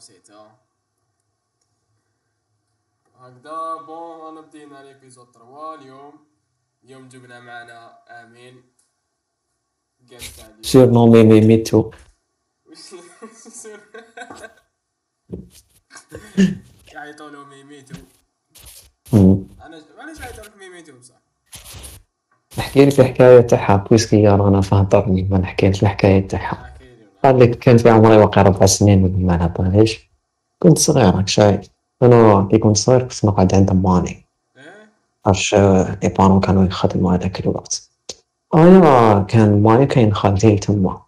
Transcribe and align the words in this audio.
نسيت 0.00 0.30
آه 0.30 0.50
هكذا 3.20 3.76
bon 3.86 4.28
أنا 4.28 4.40
بدينا 4.40 4.82
l'épisode 4.82 5.26
3 5.34 5.74
اليوم 5.74 6.12
اليوم 6.84 7.08
جبنا 7.08 7.40
معنا 7.40 7.98
آمين. 8.08 8.62
Surnommé 10.62 11.22
Memito. 11.30 11.80
وش 12.66 12.94
يعيطوا 16.92 17.30
له 17.30 17.44
ميميتو. 17.44 17.94
أنا 19.12 19.82
علاش 19.98 20.20
يعيطوا 20.20 20.44
لك 20.44 20.56
ميميتو 20.56 20.98
بصح 20.98 21.14
نحكي 22.58 22.84
لك 22.84 23.00
الحكاية 23.00 23.40
تاعها 23.40 23.76
puisque 23.76 24.28
رانا 24.28 24.60
في 24.60 24.74
هضرني 24.74 25.22
ما 25.22 25.38
نحكيلك 25.38 25.82
الحكاية 25.82 26.28
تاعها 26.28 26.69
قال 27.24 27.38
لك 27.38 27.58
كان 27.58 27.78
في 27.78 27.90
عمري 27.90 28.16
واقيلا 28.16 28.42
ربع 28.42 28.66
سنين 28.66 29.04
ولا 29.04 29.16
ما 29.16 29.36
نعرفهاش 29.36 30.10
كنت 30.58 30.78
صغير 30.78 31.14
راك 31.14 31.28
شايف 31.28 31.60
أنا 32.02 32.48
كي 32.50 32.58
كنت 32.58 32.76
صغير 32.76 33.02
كنت 33.02 33.24
نقعد 33.24 33.54
عند 33.54 33.72
ماني 33.72 34.08
إيه 34.56 34.90
عرفش 35.26 35.54
les 35.54 36.14
parents 36.18 36.40
كانوا 36.40 36.64
يخدموا 36.64 37.14
هذاك 37.14 37.40
الوقت. 37.40 37.90
أنا 38.54 39.26
كان 39.28 39.62
ماني 39.62 39.86
كاين 39.86 40.14
خالتي 40.14 40.56
تما 40.56 41.02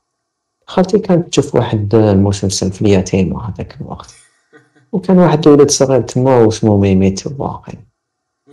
خالتي 0.66 0.98
كانت 0.98 1.28
تشوف 1.28 1.54
واحد 1.54 1.94
المسلسل 1.94 2.72
في 2.72 2.82
اليتيمة 2.82 3.48
هذاك 3.48 3.80
الوقت. 3.80 4.14
وكان 4.92 5.18
واحد 5.18 5.48
الولد 5.48 5.70
صغير 5.70 6.02
تما 6.02 6.36
واسمه 6.36 6.76
ميميتو 6.76 7.30
باقي. 7.30 7.72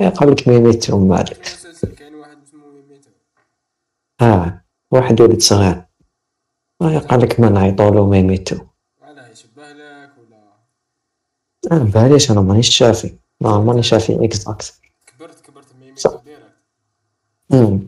إيه، 0.02 0.10
قال 0.10 0.32
لك 0.32 0.48
ميميتو 0.48 1.00
مالك 1.00 1.42
كاين 1.98 2.16
واحد 2.16 2.38
اسمه 2.48 2.66
ميميتو. 2.68 3.10
آه 4.22 4.62
واحد 4.92 5.22
ولد 5.22 5.42
صغير. 5.42 5.89
قال 6.82 7.22
لك 7.22 7.40
ما 7.40 7.50
نعيطولو 7.50 8.06
ميميتو 8.10 8.56
علاه 9.02 9.28
يشبه 9.30 9.74
لك 9.74 10.10
ولا؟ 10.18 10.52
أنا 11.72 11.92
معليش 11.96 12.32
أنا 12.32 12.42
مانيش 12.42 12.70
شافي. 12.78 13.16
ما 13.42 13.60
ماني 13.60 13.84
شافي 13.84 14.26
exact 14.26 14.74
كبرت 15.08 15.40
كبرت 15.40 15.76
ميميتو. 15.76 16.10
direct. 16.26 16.54
امم 17.54 17.88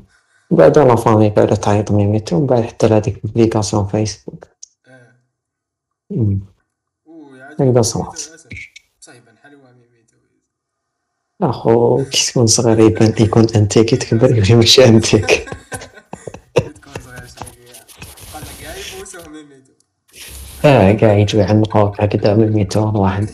بعد 0.51 0.77
la 0.79 0.95
famille 0.95 1.29
بعد 1.29 1.57
تعيط 1.57 1.91
ميميتو 1.91 2.35
ومن 2.35 2.45
بعد 2.47 2.63
حتى 2.63 2.87
لهاديك 2.87 3.17
ال 3.25 3.30
application 3.30 3.87
فيسبوك 3.87 4.47
عجبني 6.11 7.83
صراحة. 7.83 8.09
ميميتو 8.11 8.35
اسد 8.35 8.49
بصح 9.01 9.13
يبان 9.13 9.37
حلوة 9.37 9.71
ميميتو 9.71 10.15
أخو 11.41 12.05
كي 12.05 12.31
تكون 12.31 12.47
صغير 12.47 12.79
يبان 12.79 13.13
يكون 13.19 13.47
أنتيك 13.55 13.85
كي 13.85 13.95
تكبر 13.97 14.35
يولي 14.35 14.55
ماشي 14.55 14.85
أنتيك. 14.85 15.49
آه 20.65 20.91
كاع 20.91 21.13
يجوا 21.13 21.41
يعنقوك 21.41 22.01
هكذا 22.01 22.35
ميميتو 22.35 22.89
أنا 22.89 22.99
واحد 22.99 23.29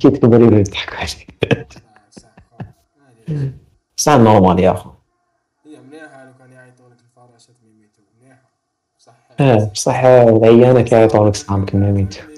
كي 0.00 0.10
تكبر 0.10 0.40
يولي 0.40 0.60
يضحكوا 0.60 0.96
عليك 0.96 1.26
آه، 1.52 1.66
صح 2.10 2.28
بصح 3.96 4.12
normal 4.12 4.58
يا 4.58 4.70
اخو 4.70 4.90
هي 5.66 5.80
مليحة 5.80 6.24
لو 6.24 6.32
كان 6.38 6.52
يعيطوا 6.52 6.88
لك 6.88 6.96
الفراشات 7.00 7.56
ميميتو 7.64 8.02
مليحة 8.22 8.50
صح 8.98 9.12
آه 9.40 9.70
بصح 9.74 10.04
العيانة 10.04 10.80
كيعيطوا 10.80 11.28
لك 11.28 11.36
صحابك 11.36 11.74
ميميتو 11.74 12.18
يعني. 12.18 12.34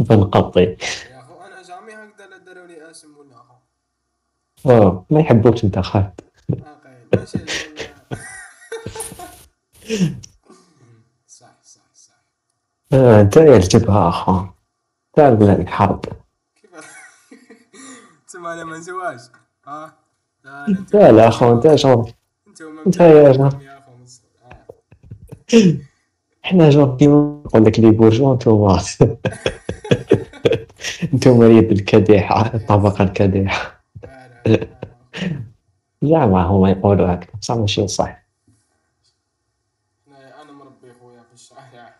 بنقطي 0.00 0.60
يا 0.60 0.76
اخو 1.12 1.34
أنا 1.46 1.62
جامي 1.68 1.92
هكذا 1.92 2.26
لا 2.26 2.38
داروا 2.46 2.66
لي 2.66 2.90
اسم 2.90 3.08
ولا 3.16 3.34
اخو 3.34 3.54
آه 4.70 5.04
ما 5.10 5.20
يحبوكش 5.20 5.64
انت 5.64 5.78
خالد 5.78 6.20
صح 11.26 11.46
صح 11.62 11.80
صح 11.94 12.14
آه 12.92 13.20
انت 13.20 13.36
يعجبها 13.36 14.08
أخو؟ 14.08 14.44
تعرف 15.12 15.42
الحرب 15.42 16.04
تسمى 18.28 18.52
أنا 18.52 18.64
ما 18.64 18.78
نسواش 18.78 19.20
ها؟ 19.66 19.92
لا 20.94 21.12
لا 21.12 21.28
أخو 21.28 21.52
انت 21.52 21.74
شغل 21.74 22.12
انت 22.86 23.00
يا. 23.00 23.30
آه. 24.42 24.66
إحنا 26.44 26.70
شغل 26.70 26.96
كيما 26.96 27.42
نقول 27.46 27.64
لك 27.64 27.80
لي 27.80 27.90
بورجوا 27.90 28.32
انتوما 28.36 28.80
انتوما 31.14 31.46
اليد 31.46 31.70
الكديحة 31.72 32.54
الطبقة 32.54 33.04
الكديحة 33.04 33.80
لا. 34.46 34.66
زعما 36.02 36.42
هما 36.42 36.70
يقولوا 36.70 37.14
هكذا. 37.14 37.32
بصح 37.40 37.54
ماشي 37.54 37.88
صح. 37.88 38.17
أنا 40.16 40.52
مربي 40.52 40.92
خويا 41.00 41.22
في 41.22 41.34
الشارع. 41.34 41.94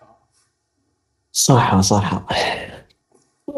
صح 1.33 1.81
صح. 1.81 2.23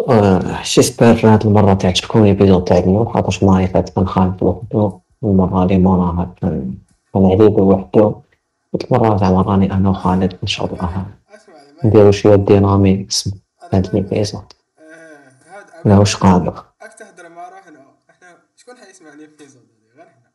آه، 0.09 0.63
جيسبر 0.63 1.21
هاد 1.25 1.47
المرة 1.47 1.75
تعجبكم 1.75 2.25
الابيزود 2.25 2.65
تاع 2.65 2.79
اليوم 2.79 3.09
خاطرش 3.09 3.43
المرة 3.43 3.57
اللي 3.57 3.69
فاتت 3.69 3.95
كان 3.95 4.07
خالد 4.09 4.43
وحدو 4.43 5.01
والمرة 5.23 5.63
اللي 5.63 5.79
موراها 5.79 6.35
كان 6.41 6.77
علي 7.15 7.49
بوحدو 7.49 8.21
المرة 8.75 9.17
زعما 9.17 9.43
راني 9.43 9.73
أنا 9.73 9.91
وخالد 9.91 10.39
إن 10.43 10.47
شاء 10.47 10.67
الله. 10.67 11.07
نديرو 11.85 12.11
شوية 12.11 12.37
dynamique 12.37 13.29
هاد 13.73 13.87
آه، 14.79 15.29
هاد 15.47 15.67
لا 15.85 15.99
واش 15.99 16.17
قالوا 16.17 16.53
راك 16.83 16.95
تهدر 16.99 17.29
مع 17.29 17.49
روحنا 17.49 17.81
إحنا 18.11 18.37
شكون 18.57 18.77
حيسمع 18.77 19.15
l'épisode 19.15 19.63
غير 19.97 20.07
إحنا 20.07 20.31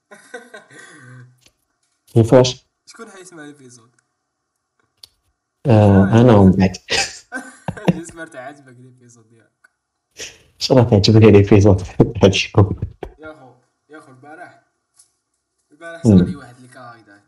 كيفاش؟ 2.13 2.65
شكون 2.85 3.05
حيسمع 3.09 3.43
l'épisode 3.43 3.89
آه 3.89 3.94
أنا 5.65 6.33
ومن 6.35 6.51
بعد. 6.59 6.77
سمعت 8.11 8.35
عجبك 8.35 8.75
l'épisode 8.79 9.29
ديالك 9.29 9.69
إن 10.19 10.59
شاء 10.59 10.77
الله 10.77 10.97
ال 11.07 11.16
épisode 11.16 11.77
تاع 11.77 11.87
اليوم 12.23 12.79
يا 13.19 13.33
خو 13.33 13.51
يا 13.89 13.99
خو 13.99 14.11
البارح 14.11 14.61
البارح. 15.71 16.03
سمعني 16.03 16.35
واحد 16.35 16.55
اللي 16.55 16.67
كان 16.67 16.83
هكذا 16.83 17.21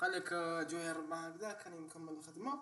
قال 0.00 0.12
لك 0.12 0.32
آه، 0.32 0.62
جوي 0.62 0.90
الربع 0.90 1.16
هكذا 1.28 1.52
كان 1.52 1.80
مكمل 1.80 2.12
الخدمة. 2.12 2.52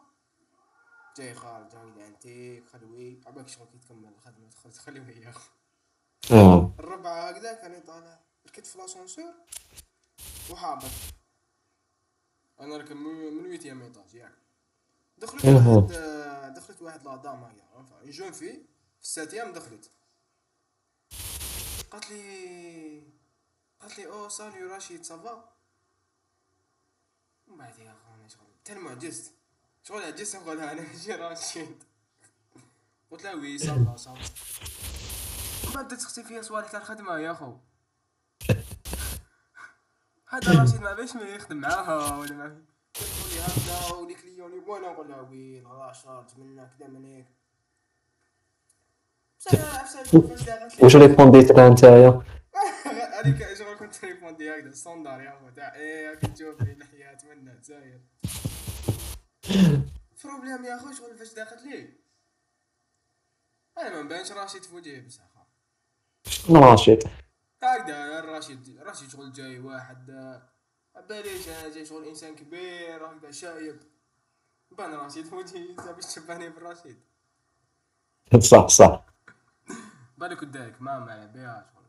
جاي 1.19 1.35
خارج 1.35 1.67
هكذا 1.67 2.07
انتيك 2.07 2.65
خلوي 2.73 3.21
عباك 3.27 3.49
شغل 3.49 3.67
كي 3.73 3.79
تكمل 3.79 4.09
الخدمة 4.09 4.49
تخرج 4.51 4.73
خلوي 4.73 5.13
يا 5.25 5.31
خو 5.31 5.51
آه. 6.33 6.73
الربع 6.79 7.31
هكذا 7.31 7.53
كان 7.55 7.75
يطالع 7.75 8.19
ركبت 8.49 8.67
في 8.67 8.79
l'ascenseur 8.79 9.33
وهابط 10.51 10.85
أنا 12.61 12.77
راكب 12.77 12.97
من 12.97 13.35
من 13.35 13.47
huitième 13.47 13.83
étage 13.83 14.15
ياك 14.15 14.35
دخلت. 15.19 15.45
واحد 15.45 16.55
دخلت 16.55 16.83
واحد 16.83 17.05
la 17.05 17.17
dame 17.17 17.45
هكا 17.45 17.63
une 17.75 18.11
jeune 18.11 18.22
fille 18.22 18.33
في 18.33 19.03
ال 19.03 19.08
septième 19.08 19.53
دخلت. 19.53 19.91
قالت 21.91 22.11
لي 22.11 23.03
قالت 23.81 23.99
لي 23.99 24.07
oh 24.07 24.29
salut 24.29 24.75
رشيد 24.75 25.05
ça 25.05 25.29
va 25.29 25.53
ومن 27.49 27.59
بعد 27.59 27.79
يا 27.79 27.91
اخو 27.91 28.15
أنا 28.15 28.29
شغل 28.29 28.47
تالمو 28.65 28.89
عجزت 28.89 29.33
شغل 29.85 30.03
عجزت 30.03 30.37
نقولها 30.37 30.73
أنا 30.73 30.83
ماشي 30.83 31.13
رشيد. 31.13 31.85
قلت 33.11 33.25
لها 33.25 33.35
oui 33.35 33.59
ça 33.59 33.78
va 33.78 33.97
ça 33.97 34.14
va 34.14 34.31
ومن 35.65 35.75
بعد 35.75 35.85
بدات 35.85 36.01
تختي 36.01 36.23
فيا 36.23 36.43
سوالف 36.43 36.73
تاع 36.73 36.81
الخدمه 36.81 37.19
يا 37.19 37.33
أخو. 37.33 37.57
هذا 40.31 40.63
رشيد 40.63 40.81
ما 40.81 40.95
باش 40.95 41.17
ما 41.17 41.23
يخدم 41.23 41.57
معاها 41.57 42.19
ولا 42.19 42.35
ما 42.35 42.63
تقول 42.95 43.31
لي 43.33 43.41
هكذا 43.41 43.97
و 43.97 44.01
les 44.01 44.15
clients 44.15 44.53
وأنا 44.53 44.93
نقول 44.93 45.09
لها 45.09 45.21
وي 45.21 45.61
راه 45.61 45.93
chargé 45.93 46.27
منا 46.39 46.71
كذا 46.79 46.89
من 46.89 47.05
هيك. 47.05 47.27
واش 50.83 50.97
ريبونديت 50.97 51.51
لها 51.51 51.69
نتايا 51.69 52.23
هذيك 53.13 53.55
شغل 53.59 53.77
كنت 53.77 53.95
تليفوندي 53.95 54.51
هكذا 54.51 54.73
ستوندار 54.73 55.21
يا 55.21 55.37
اخو 55.37 55.49
تاع. 55.51 55.75
إيه 55.75 56.15
كنت 56.15 56.37
تشوف 56.37 56.63
لي 56.63 56.73
الحياة 56.73 57.19
منا 57.25 57.55
تساير 57.55 58.01
بروبليم 60.25 60.65
يا 60.65 60.77
اخو 60.77 60.93
شغل 60.93 61.17
فاش 61.19 61.35
داخل 61.35 61.69
لي. 61.69 61.99
أنا 63.79 63.91
ما 63.91 64.03
نبانش 64.03 64.33
راشد 64.33 64.63
في 64.63 64.75
وجهي 64.75 65.01
بصح 65.01 65.23
راشد 66.51 67.03
هكذا 67.63 68.19
الراشد 68.19 68.79
راشد 68.79 69.09
شغل 69.09 69.33
جاي 69.33 69.59
واحد. 69.59 70.11
آه، 70.11 70.43
باليش 71.09 71.49
أنا 71.49 71.69
جاي 71.69 71.85
شغل 71.87 72.05
إنسان 72.09 72.35
كبير 72.37 73.07
هكذا 73.07 73.31
شايب. 73.31 73.81
بان 74.71 74.95
راشد 74.95 75.33
وجهي 75.33 75.71
انت 75.71 75.81
باش 75.81 76.07
تشبهني 76.07 76.49
بالراشد. 76.49 77.01
صح 78.51 78.67
صح. 78.69 79.07
بالك 80.19 80.41
قدامك 80.41 80.83
ما 80.83 80.99
معي 80.99 81.27
بها 81.27 81.71
شغل. 81.75 81.85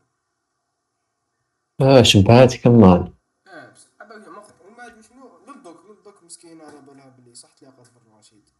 آه 1.80 2.02
شبهات 2.02 2.56
كمان 2.56 3.14
بس 3.46 3.86
عباك 4.00 4.28
ما 4.28 4.42
وما 4.66 4.86
أدري 4.86 5.02
شنو 5.02 5.38
ضدك 5.46 5.76
ضدك 5.90 6.22
مسكين 6.22 6.60
على 6.60 6.80
بالها 6.80 7.08
بلي. 7.08 7.34
صح 7.34 7.52
تلاقات 7.52 7.90
بالرشيد 7.90 8.50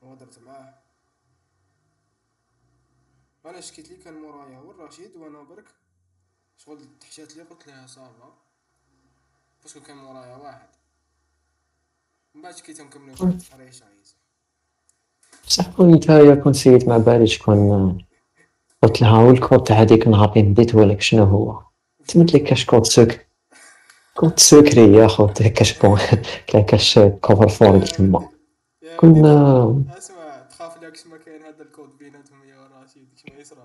وهدرت 0.00 0.38
معاه. 0.38 0.74
أنا 3.46 3.60
شكيت 3.60 3.88
لي؟ 3.90 3.96
كان 3.96 4.14
مورايا 4.14 4.58
هو 4.58 4.70
الرشيد 4.70 5.16
وأنا 5.16 5.42
برك 5.42 5.68
شغل 6.56 6.78
تحشات 7.00 7.36
لي 7.36 7.42
قلت 7.42 7.66
لها 7.66 7.86
صافا 7.86 8.32
باسكو 9.62 9.80
كان 9.80 9.96
مورايا 9.96 10.36
واحد. 10.36 10.68
من 12.34 12.42
بعد 12.42 12.54
كي 12.54 12.72
تنكملو 12.74 13.14
في 13.16 13.54
الريشه 13.54 13.84
بصح 15.46 15.68
كنت 15.68 16.08
يا 16.08 16.34
كنت 16.34 16.56
سيت 16.56 16.88
مع 16.88 16.96
بالي 16.96 17.26
شكون 17.26 17.98
قلت 18.82 19.00
لها 19.02 19.10
هو 19.10 19.30
الكود 19.30 19.64
تاع 19.64 19.76
هذيك 19.80 20.06
النهار 20.06 20.32
اللي 20.36 20.42
بديته 20.42 20.84
لك 20.84 21.00
شنو 21.00 21.24
هو؟ 21.24 21.62
تمد 22.08 22.30
لي 22.30 22.38
كاش 22.38 22.66
كود 22.66 22.84
سوك 22.86 23.08
كود 24.16 24.38
سوكري 24.38 24.92
يا 24.92 25.06
خو 25.06 25.26
كاش 25.26 25.78
بون 25.78 25.98
كاش 26.68 26.98
كوفر 26.98 27.48
فور 27.48 27.78
تما. 27.86 28.28
كنا 28.96 29.84
أسمع 29.98 30.42
تخاف 30.50 30.82
لك 30.82 31.06
ما 31.06 31.16
كاين 31.18 31.42
هذا 31.42 31.62
الكود 31.62 31.98
بيناتهم 31.98 32.44
يا 32.48 32.68
رشيد 32.82 33.08
كيما 33.24 33.40
يصرى؟ 33.40 33.63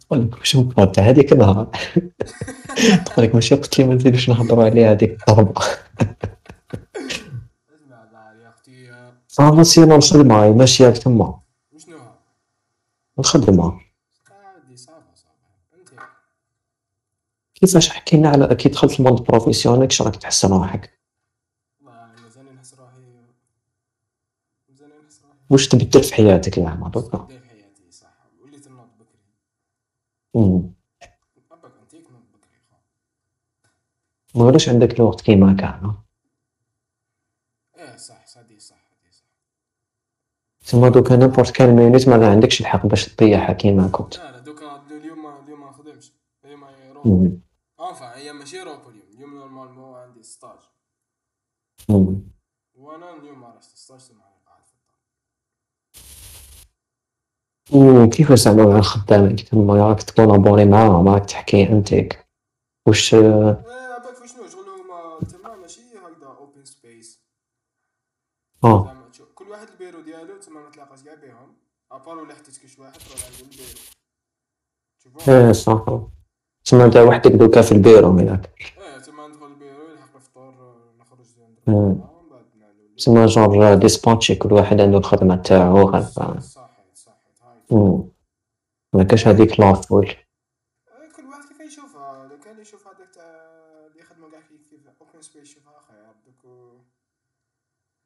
تقول 0.00 0.22
لك 0.22 0.38
واش 0.38 0.56
تاع 0.94 1.04
هذيك 1.04 1.32
النهار 1.32 1.70
تقول 3.06 3.24
لك 3.24 3.34
ماشي 3.34 3.54
قلت 3.54 3.78
لي 3.78 3.84
ما 3.84 3.94
نزيدوش 3.94 4.28
نهضروا 4.28 4.64
عليها 4.64 4.92
هذيك 4.92 5.28
الضربة. 5.28 5.60
اسمع 5.60 5.76
بعد 8.12 8.36
يا 8.40 8.48
أختي 8.48 9.64
سينا 9.64 9.96
الخدمه 9.96 10.42
هاي 10.42 10.50
ماشيه 10.50 10.90
تما. 10.90 11.40
وشنو 11.72 11.98
ها؟ 11.98 12.18
الخدمه 13.18 13.80
كيفاش 17.54 17.88
حكينا 17.88 18.28
على 18.28 18.54
كي 18.54 18.68
دخلت 18.68 19.00
ال 19.00 19.04
monde 19.04 19.22
professionnel 19.22 19.86
كيش 19.86 20.02
راك 20.02 20.16
تحسن 20.16 20.52
روحك؟ 20.52 20.98
والله 21.80 22.10
مازالني 22.22 22.50
نحس 22.50 22.74
روحي 22.74 23.00
مازالني 24.68 24.94
نحس 25.04 25.22
روحي. 25.24 25.36
واش 25.50 25.68
تبدل 25.68 26.02
في 26.02 26.14
حياتك 26.14 26.60
زعما 26.60 26.88
دوكا 26.88 27.18
بداية 27.18 27.38
في 27.38 27.48
حياتي 27.48 27.90
صح 27.90 28.08
وليت 28.42 28.68
نوض 28.68 28.88
بكري 28.98 29.20
بكري 30.38 32.02
ما 34.34 34.44
ولاش 34.44 34.68
عندك 34.68 35.00
الوقت 35.00 35.20
كيما 35.20 35.56
كان 35.60 35.94
إيه 37.76 37.96
صح 37.96 38.26
صدي 38.26 38.60
صح 38.60 38.76
صح. 39.10 39.24
تما 40.70 40.88
دوكا 40.88 41.16
n'importe 41.16 41.50
quelle 41.50 41.76
minute 41.76 42.08
ما 42.08 42.30
عندكش 42.30 42.60
الحق 42.60 42.86
باش 42.86 43.14
تضيعها 43.14 43.52
كيما 43.52 43.88
كنت. 43.88 44.18
لا 44.18 44.32
لا 44.32 44.38
دوكا 44.38 44.86
اليوم 44.86 45.26
اليوم 45.26 45.60
ما 45.60 45.70
نخدمش 45.70 46.12
اليوم 46.44 46.64
repos 46.92 47.06
أمم. 47.06 47.40
enfin 47.80 48.16
هي 48.16 48.32
ماشي 48.32 48.60
repos 48.60 48.88
اليوم. 48.88 49.06
اليوم 49.14 49.34
normalement 49.34 49.98
عندي 49.98 50.22
stage. 50.22 50.58
وأنا 52.74 53.16
اليوم 53.16 53.40
ما 53.40 53.48
رحت 53.48 53.62
stage 53.64 54.00
ثم 54.00 54.14
أنا 54.14 54.34
قاعد 54.46 54.64
في 54.64 54.72
الدار 54.74 54.98
وكيفاش 57.74 58.38
زعما 58.38 58.64
مع 58.64 58.80
خدامك؟ 58.80 59.40
تما 59.40 59.74
راك 59.74 60.02
تكولابوري 60.02 60.64
معاهم 60.64 61.08
راك 61.08 61.24
تحكي 61.24 61.68
انتك 61.68 62.26
واش 62.88 63.00
شغل 63.00 63.28
ما 63.28 63.62
تما 65.28 65.56
ماشي 65.62 65.80
هكذا 65.80 66.26
open 66.38 66.64
space 66.64 67.20
آه. 68.64 68.92
كل 69.34 69.44
واحد 69.50 69.66
البيرو 69.72 70.00
ديالو 70.00 70.40
تما 70.40 70.60
ما 70.60 70.70
تلاقاش 70.70 71.02
كاع 71.02 71.14
بيهم 71.14 71.52
à 71.92 71.97
part 71.97 72.18
ولا 72.18 72.34
حتى 72.34 72.60
كاش 72.62 72.78
واحد 72.78 72.92
تروح 72.92 73.24
عنده 73.24 73.52
البيرو 73.52 73.78
تشوفوا؟ 75.00 75.46
إيه 75.46 75.52
صح. 75.52 75.84
تما 76.64 76.84
انت 76.84 76.96
وحدك 76.96 77.30
دوكا 77.30 77.62
في 77.62 77.72
البيرو 77.72 78.10
هناك. 78.10 78.50
إيه 78.58 78.98
تما 78.98 79.28
ندخل 79.28 79.46
البيرو 79.46 79.82
يلحق 79.92 80.16
الفطور 80.16 80.54
نخرج 81.00 81.26
نعلو 82.58 82.96
toujours 82.98 83.74
dispatché 83.74 84.34
كل 84.34 84.52
واحد 84.52 84.80
عنده 84.80 84.98
الخدمة 84.98 85.36
تاعو 85.36 85.90
غالبا. 85.90 86.40
ما 88.94 89.04
كاش 89.10 89.28
هذيك 89.28 89.60
la 89.60 89.73
foule 89.73 90.06
كل 91.16 91.24
واحد 91.26 91.48
كيف 91.48 91.60
يشوفها. 91.60 92.28
لو 92.28 92.38
كان 92.44 92.60
يشوف 92.60 92.86
هذاك 92.88 93.10
تاع 93.14 93.24
اللي 93.86 94.00
يخدموا 94.00 94.30
كاع 94.30 94.40
كيف 94.40 94.70
كيف 94.70 94.80
open 95.00 95.22
space 95.22 95.42
يشوفها 95.42 95.80
خير. 95.88 96.12
دوك 96.26 96.44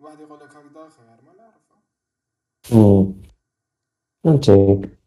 واحد 0.00 0.20
يقول 0.20 0.40
لك 0.40 0.48
هكذا 0.50 0.88
خير. 0.88 1.06
ما 1.26 1.32
نعرف. 1.38 1.62
فهمتك 4.24 4.98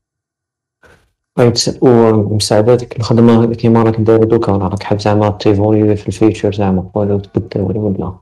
أيت- 1.39 1.83
ومساعدتك 1.83 2.97
الخدمة 2.97 3.53
كيما 3.55 3.83
راك 3.83 3.95
داير 3.95 4.23
دوكا 4.23 4.51
راك 4.51 4.83
حاب 4.83 4.99
زعما 4.99 5.29
تيفولي 5.29 5.95
في 5.95 6.07
ال 6.07 6.15
futur 6.15 6.53
زعما 6.53 6.91
ولا 6.95 7.17
تبدل 7.17 7.61
ولا 7.61 7.79
ولا؟ 7.79 7.97
لا 7.97 8.19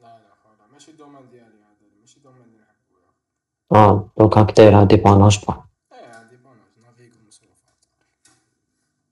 لا 0.00 0.66
ماشي 0.72 0.90
ال 0.90 0.95
domaine 0.95 1.30
ديالي 1.30 1.46
هذا 1.46 2.00
ماشي 2.00 2.16
ال 2.16 2.19
domaine 2.19 2.42
اللي 2.42 2.58
نحبو 2.58 2.94
آه 3.72 4.10
دوكا 4.18 4.40
راك 4.40 4.56
دايرها 4.56 4.84
ديباناج 4.84 5.44
با. 5.48 5.65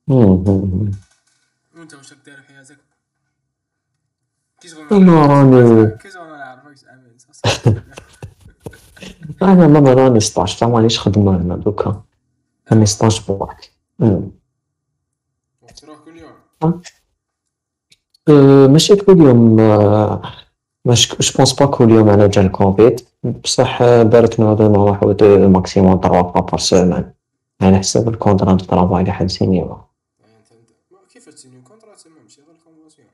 وانت 0.09 0.49
واش 1.95 2.13
راك 2.13 2.19
داير 2.27 2.41
في 2.41 2.49
حياتك 2.53 2.77
كي 4.61 4.69
شغل 4.69 4.87
أنا 4.93 5.27
راني 5.27 5.91
كي 5.97 6.11
شغل 6.11 6.29
ما 6.29 6.37
نعرفكش 6.37 6.85
امين 6.85 7.19
صح. 7.19 7.53
أنا 9.43 9.67
ما 9.81 9.93
راني 9.95 10.21
16 10.21 10.59
تاع 10.59 10.69
مانيش 10.69 10.99
خدمة 10.99 11.37
أنا 11.37 11.57
دوكا 11.57 12.03
راني 12.73 12.87
16 12.87 13.35
بوحدي. 13.35 13.69
تروح 15.77 15.99
كل 16.05 16.17
يوم 16.17 16.33
ماشي 18.73 18.97
كل 18.97 19.19
يوم 19.19 19.57
مش 20.85 21.09
je 21.21 21.33
pense 21.37 21.53
pas 21.53 21.67
كل 21.67 21.91
يوم 21.91 22.09
أنا 22.09 22.27
جا 22.27 22.41
الكوفيد 22.41 23.01
بصح 23.25 23.83
بارك 23.83 24.41
نهضر 24.41 24.69
نروح 24.69 25.03
maximum 25.49 26.01
trois 26.01 26.23
fois 26.33 26.41
par 26.41 26.59
semaine 26.59 27.13
على 27.63 27.79
حسب 27.79 28.09
ال 28.09 28.14
contrat 28.14 28.53
de 28.55 28.65
travail 28.65 29.01
اللي 29.01 29.13
حد 29.13 29.27
سينيوه 29.27 29.89
يعني 30.21 30.37
انت 30.39 30.53
انت 30.53 30.71
ما- 30.91 30.99
كيف 31.13 31.29
تسيني 31.29 31.61
contrat 31.63 31.95
تما 31.95 32.23
ماشي 32.23 32.41
غير 32.43 32.57
convention 32.65 33.09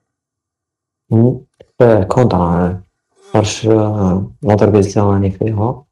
خاطرش 3.33 3.67
أه، 3.67 4.31
l'entreprise 4.43 4.99
اللي 4.99 5.11
راني 5.11 5.31
فيها. 5.31 5.85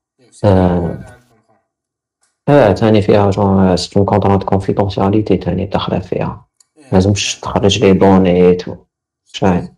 آه 2.48 2.72
تاني 2.72 3.02
فيها 3.02 3.30
جون 3.30 3.76
سيت 3.76 3.98
contrat 3.98 4.36
de 4.36 4.46
confidentialité 4.46 5.36
تاني 5.36 5.66
داخلة 5.66 5.98
فيها 5.98 6.46
لازمش 6.92 7.40
تخرج 7.40 7.84
لي 7.84 7.92
دوني 7.92 8.54
تو 8.54 8.76
شاين 9.24 9.74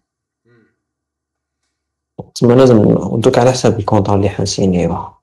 تما 2.34 2.52
لازم 2.52 2.82
دوك 3.20 3.38
على 3.38 3.50
حسب 3.52 3.78
الكونترا 3.78 4.14
اللي 4.14 4.28
حنسينيوه 4.28 5.18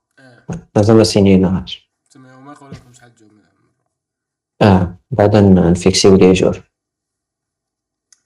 لازم 0.76 0.98
ما 0.98 1.04
سينيناهاش 1.04 1.92
تما 2.12 2.36
وما 2.36 2.54
يقول 2.54 2.72
لكم 2.72 2.94
شحال 2.94 3.16
تجو 3.16 3.28
آه 4.62 4.98
بعدا 5.12 5.42
نفيكسيو 5.42 6.16
لي 6.16 6.34
جور 6.34 6.64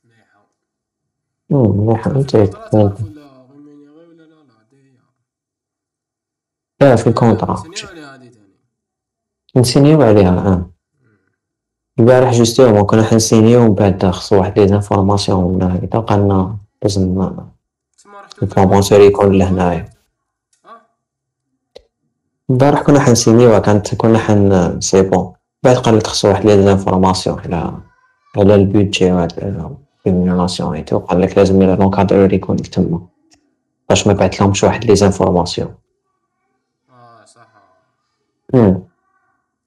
مليحة 0.04 0.40
امم 0.40 1.41
مليح 1.52 2.08
انت 2.08 2.36
الكونترا 2.36 2.68
تعرف 2.70 3.02
ولا 3.02 3.52
ريمينيغي 3.52 4.06
ولا 4.08 4.24
لا 4.24 4.24
لا 4.24 4.54
هادي 4.60 4.78
هي 6.82 6.98
في 6.98 7.08
نسينيو 9.56 10.02
عليها 10.02 10.30
آه. 10.30 10.72
البارح 12.00 12.32
justement 12.32 12.84
كنا 12.84 13.04
حنسينيو 13.04 13.62
ومن 13.62 13.74
بعد 13.74 14.06
خصو 14.06 14.40
واحد 14.40 14.60
les 14.60 14.68
informations 14.68 15.44
ولا 15.44 15.76
هكذا 15.76 16.00
قالنا 16.00 16.58
لازم 16.84 17.22
رحتو 18.08 18.46
البرومونسور 18.46 19.02
يكون 19.02 19.38
لهنايا 19.38 19.90
البارح 22.50 22.82
كنا 22.82 23.00
حنسينيوها 23.00 23.60
كانت 23.60 23.96
كنا 23.96 24.20
حن 24.20 24.80
c'est 24.82 25.02
bon 25.02 25.34
بعد 25.64 25.76
قال 25.76 25.98
لك 25.98 26.08
خصو 26.08 26.28
واحد 26.28 26.46
les 26.46 26.64
informations 26.64 27.40
على 27.40 27.74
على 28.38 28.56
ال 28.56 28.70
PDG 28.70 29.12
وعلى 29.12 29.76
ال 30.08 30.13
rémunération 30.13 30.76
et 30.76 30.84
tout 30.84 31.00
قال 31.00 31.22
لك 31.22 31.38
لازم 31.38 31.64
l'encadreur 31.64 32.34
يكون 32.34 32.58
تما 32.58 33.08
باش 33.90 34.08
ما 34.08 34.14
بعث 34.14 34.42
لهمش 34.42 34.64
واحد 34.64 34.86
les 34.86 34.96
informations 34.96 35.76
آه 36.90 37.26
صح 37.26 37.48
امم 38.56 38.84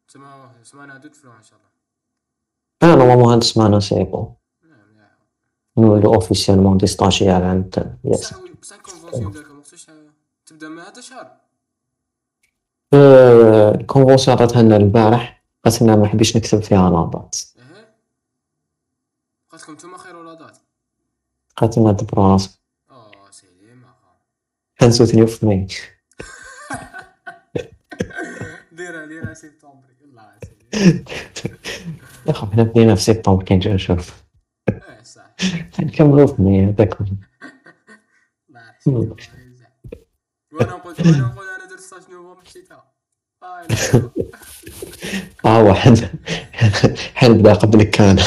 تما 0.08 0.50
سمعنا 0.62 0.94
هادو 0.94 1.08
تفلوها 1.08 1.36
ان 1.36 1.42
شاء 1.42 1.58
الله 1.58 2.92
آه 2.92 2.96
normalement 2.96 3.32
هاد 3.32 3.38
السمانة 3.38 3.78
c'est 3.78 4.04
bon 4.04 4.34
نولو 5.76 6.14
officiellement 6.14 6.76
des 6.76 6.86
stagiaires 6.86 7.44
عند 7.44 7.96
ياس 8.04 8.34
بصح 8.62 8.76
ال 8.76 8.81
convention 8.81 9.32
ديالكم 9.32 9.58
وقتاش 9.58 9.86
تبدا 10.46 10.68
مع 10.68 10.82
هذا 10.88 11.00
شهر 11.00 11.36
ال 13.80 13.85
convention 13.85 14.36
عطاتها 14.36 14.62
لنا 14.62 14.76
البارح 14.76 15.42
قالت 15.64 15.82
لنا 15.82 15.96
ما 15.96 16.06
حبيش 16.06 16.36
نكتب 16.36 16.62
فيها 16.62 16.90
la 16.90 17.05
date 17.05 17.36
قالت 19.50 19.62
لكم 19.62 19.72
نتوما 19.72 19.98
خير 19.98 20.16
ولا 20.16 20.34
date 20.34 20.58
آه 21.62 21.70
ما 21.76 21.96
خا 24.02 24.16
حنسو 24.80 25.04
ثني 25.04 25.26
في 25.26 25.46
ماي 25.46 25.66
ديرها 28.72 29.06
ديرها 29.06 29.34
سيبتمبر 29.34 29.88
يلا 30.00 30.38
سيدي 30.72 31.04
يا 32.26 32.32
خو 32.32 32.46
حنا 32.46 32.62
بدينا 32.62 32.94
في 32.94 33.02
سبتمبر 33.02 33.42
كي 33.44 33.54
نجي 33.54 33.72
نشوف 33.72 34.24
صح 35.02 35.36
نكملو 35.80 36.26
في 36.26 36.42
ماي 36.42 36.64
هذاك 36.64 37.00
الله 37.00 37.10
يحسن. 38.70 38.94
وأنا 40.52 40.70
نقول 40.70 40.94
وأنا 40.98 41.18
نقول 41.18 41.44
أنا 41.48 41.68
درت 41.70 41.80
stage 41.80 42.02
نوفمبر 42.10 42.42
لا. 42.70 44.10
آه 45.44 45.62
واحد 45.62 45.96
حنبدا 47.14 47.52
قبلك 47.52 47.90
كان 47.90 48.18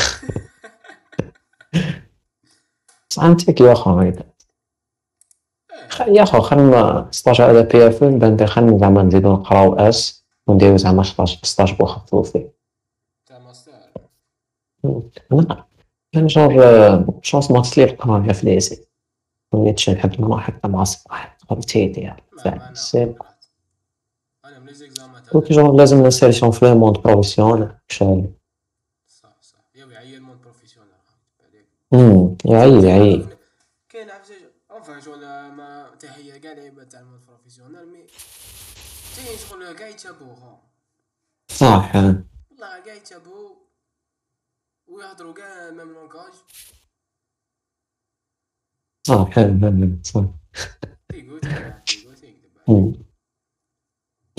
فهمتك 3.18 3.62
يا 3.62 3.74
خو 3.74 4.02
يا 6.08 6.26
خو 6.26 6.42
خلينا 6.42 7.08
16 7.12 7.44
على 7.44 7.64
بي 7.64 7.88
إف 7.88 8.04
بان 8.04 8.20
بان 8.20 8.48
خلينا 8.48 8.78
زعما 8.78 9.04
نزيدو 9.04 9.34
نقراو 9.34 9.74
أس 9.74 10.26
ونديرو 10.48 10.78
زعما 10.78 11.04
16 11.04 11.40
16 11.44 11.76
بوخفضو 11.76 12.24
فيه 12.24 12.58
لا 15.32 15.66
يعني 16.14 16.28
جور 16.28 17.20
شونس 17.22 17.52
ما 17.52 17.62
تصلي 17.62 17.84
القراية 17.84 18.32
في 18.32 18.46
ليزي. 18.46 18.86
وليت 19.52 19.90
نحب 19.90 20.22
نروح 20.22 20.44
حتى 20.44 20.68
مع 20.68 20.84
صباح 20.84 21.38
قريتي 21.50 21.88
ديال. 21.88 22.16
ما 22.34 22.44
فاهم 22.44 22.60
أنا 22.60 22.74
سي 22.74 23.16
أنا 24.46 24.60
من 24.60 24.66
ليزيكزامات 24.66 25.24
دونك 25.34 25.52
جور 25.52 25.76
لازم 25.76 26.08
نسيرسيون 26.08 26.52
في 26.52 26.66
لو 26.66 26.78
موند 26.78 26.98
بروفيسيونيل 26.98 27.70
شاي 27.88 28.24
صح 29.08 29.42
صح 29.42 29.60
يا 29.76 29.86
يعيا 29.86 30.18
ال 30.18 30.21
monde 30.21 30.38
professionnel 30.44 30.90
عليك 31.44 31.68
امم 31.94 32.38
يعي 32.46 32.84
يعي 32.88 33.28
كاين 33.90 34.10
عرفتي 34.10 34.34
enfin 34.72 35.00
شغل 35.00 35.22
ما 35.52 35.96
تحيه 36.00 36.38
كاع 36.38 36.54
لعيبات 36.54 36.92
تاع 36.92 37.00
ال 37.00 37.03
monde 37.03 37.20
professionnel 37.28 37.88
mais 37.92 38.08
كاين 39.16 39.38
شغل 39.50 39.72
كاع 39.74 39.88
يتشابهو 39.88 40.36
خو 40.36 40.56
صح 41.48 41.96
والله 41.96 42.80
كاع 42.86 42.94
يتشابهو 42.94 43.56
ويهضروا 44.88 45.34
كاع 45.34 45.70
même 45.72 45.94
langage 45.94 46.34
صح. 49.08 49.30
صح. 50.04 50.24
تيقول 51.10 51.40
تيكذب 51.40 52.52
مم. 52.68 52.94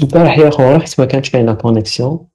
البارح 0.02 0.38
يا 0.38 0.50
خو 0.50 0.62
رحت 0.76 1.00
ما 1.00 1.06
كانش 1.06 1.30
كاينة 1.30 1.54
connexion 1.54 2.28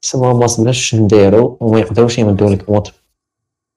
سما 0.00 0.32
ما 0.32 0.46
صبناش 0.46 0.94
نديرو 0.94 1.58
وما 1.60 1.80
يقدروش 1.80 2.18
يمدوا 2.18 2.50
لك 2.50 2.70
mot 2.70 2.94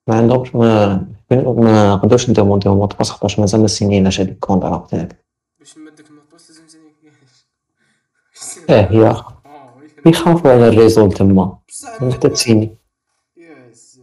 ما 0.08 0.14
عندهمش 0.14 0.54
ما 0.54 0.96
ما 1.30 1.96
قدروش 1.96 2.30
نديمونديو 2.30 2.74
mot 2.74 2.88
de 2.88 2.98
passe 2.98 3.10
خاطرش 3.10 3.38
مازال 3.38 3.60
ما 3.60 3.66
سينيناش 3.66 4.20
هاديك 4.20 4.34
ال 4.34 4.40
contrat 4.40 4.86
تاعك 4.90 5.24
باش 5.58 5.78
نمدك 5.78 6.10
ال 6.10 6.14
mot 6.14 6.25
de 6.25 6.32
passe 6.32 6.50
لازم 6.50 6.78
آه 8.70 8.92
يا 8.92 9.10
آه 9.10 9.74
oui. 10.06 10.10
يخافوا 10.12 10.50
على 10.50 10.68
ال 10.68 10.74
réseau 10.74 11.12
تما 11.12 11.58
حتى 12.14 12.28
تسيني 12.28 12.76
يس 13.36 14.00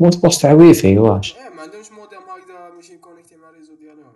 mot 0.00 0.13
de 0.13 0.22
passe 0.22 0.38
تاع 0.40 0.52
ويفي 0.52 0.98
واش 0.98 1.36
إيه 1.36 1.48
ما 1.56 1.62
عندهمش 1.62 1.92
موديم 1.92 2.18
هكذا 2.18 2.74
ماشي 2.76 2.98
connecté 2.98 3.36
مع 3.36 3.48
ال 3.50 3.53
réseau 3.53 3.74
ديالهم 3.74 4.12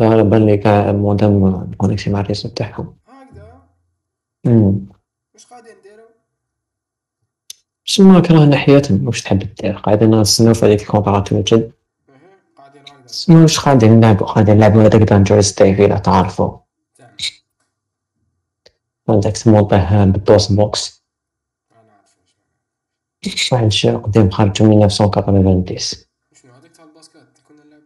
أنا 0.00 0.22
بان 0.22 0.46
لي 0.46 0.56
كاع 0.56 0.92
modem 0.92 1.70
connecté 1.76 2.10
مع 2.10 2.20
ال 2.20 2.24
réseau 2.24 2.50
تاعهم. 2.54 2.96
هكذا 3.08 3.62
مم. 4.44 4.86
واش 5.34 5.46
قاعدين 5.46 5.72
نديرو 5.80 6.04
سما 7.94 8.20
كرهنا 8.20 8.56
حياتهم 8.56 9.06
واش 9.06 9.22
تحب 9.22 9.38
دير؟ 9.38 9.76
قاعدين 9.78 10.20
نستناو 10.20 10.54
في 10.54 10.66
هذيك 10.66 10.90
قاعدين 10.90 11.38
هكذا 11.38 13.06
سما 13.06 13.42
واش 13.42 13.60
قاعدين 13.60 13.92
نلعبو 13.92 14.24
قاعدين 14.24 14.56
نلعبو 14.56 14.80
هذاك 14.80 15.02
Dangerous 15.02 15.52
Dave 15.52 15.80
إلا 15.80 15.98
تعرفو. 15.98 16.56
هذاك 19.08 19.36
تموطيه 19.36 20.04
بال 20.04 20.52
DOSBox. 20.52 21.04
واحد 23.52 23.64
الشيء 23.64 23.96
قديم 23.96 24.30
خارج 24.30 24.62
من 24.62 24.82
1990 24.84 25.64
شنو 26.42 26.52
هذاك 26.52 26.70
تاع 26.76 26.84
ال 26.84 26.89
basket 26.89 27.16
اللي 27.16 27.82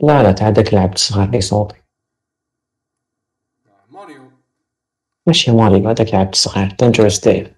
كنا 0.00 0.08
لا 0.08 0.22
لا 0.22 0.32
تاع 0.32 0.50
داك 0.50 0.74
لعبة 0.74 0.96
صغار 0.96 1.30
لي 1.30 1.40
صوتي. 1.40 1.76
ماريو. 3.90 4.30
ماشي 5.26 5.52
ماريو 5.52 5.88
هذاك 5.88 6.14
لعبة 6.14 6.32
صغار 6.32 6.76
Dangerous 6.80 7.20
Dave 7.20 7.57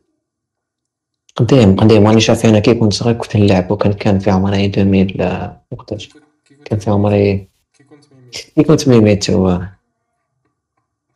قديم 1.36 1.76
قديم. 1.76 2.06
راني 2.06 2.20
شاف 2.20 2.46
أنا 2.46 2.58
كي 2.58 2.74
كنت 2.74 2.92
صغير 2.92 3.16
كنت 3.16 3.36
نلعب 3.36 3.70
وكان 3.70 3.92
كان 3.92 4.18
في 4.18 4.30
عمري 4.30 4.66
2000 4.66 5.16
لا 5.16 5.60
وقتاش؟ 5.70 6.08
كان 6.64 6.78
في 6.78 6.90
عمري 6.90 7.48
كي 8.54 8.62
كنت 8.62 8.88
ميميت 8.88 9.30
هو 9.30 9.60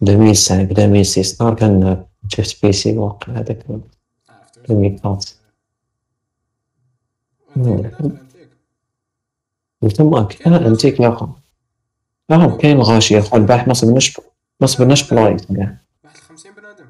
2005 0.03 0.61
2006 0.61 1.45
نهار 1.45 1.55
كان 1.55 2.05
جبت 2.25 2.59
PC 2.63 2.99
وقت 2.99 3.29
هذاك. 3.29 3.67
عرفت. 4.29 4.69
2004 4.71 5.19
أنتيك. 7.57 7.83
داخل 7.83 8.05
انتيك 8.05 8.49
قلت 9.83 10.01
ماك 10.03 10.47
آه 10.47 10.67
أنتيك 10.67 11.01
يا 11.01 11.09
اخو 11.09 11.29
أه 12.31 12.57
كاين 12.57 12.81
غاشي 12.81 13.15
يا 13.15 13.19
اخو 13.19 13.37
البارح 13.37 13.69
ما 13.69 13.75
صبرناش 13.75 14.21
ما 14.61 14.67
صبرناش 14.67 15.13
بلايص 15.13 15.47
كاع 15.47 15.77
واحد 16.05 16.17
50 16.17 16.53
بنادم 16.55 16.87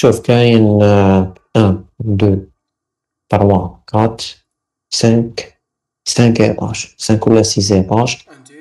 شوف 0.00 0.20
كاين 0.20 0.82
آه، 0.82 1.34
un 1.56 1.84
deux 2.00 2.38
trois 3.32 3.68
quatre 3.86 4.22
cinq 4.94 5.60
cinq 6.08 6.40
étages 6.40 6.94
cinq 6.98 7.26
ولا 7.26 7.42
six 7.42 7.72
étages 7.72 8.16